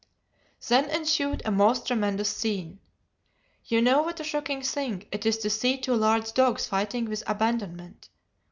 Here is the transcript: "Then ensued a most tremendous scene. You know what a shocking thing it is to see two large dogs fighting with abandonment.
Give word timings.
"Then 0.67 0.89
ensued 0.89 1.43
a 1.45 1.51
most 1.51 1.85
tremendous 1.85 2.35
scene. 2.35 2.79
You 3.65 3.83
know 3.83 4.01
what 4.01 4.19
a 4.19 4.23
shocking 4.23 4.63
thing 4.63 5.05
it 5.11 5.27
is 5.27 5.37
to 5.37 5.49
see 5.51 5.77
two 5.77 5.93
large 5.93 6.33
dogs 6.33 6.65
fighting 6.65 7.05
with 7.05 7.21
abandonment. 7.29 8.09